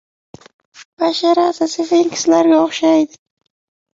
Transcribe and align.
—Basharasi 1.03 1.67
sfinkslarga 1.73 2.57
o‘xshaydi. 2.63 3.21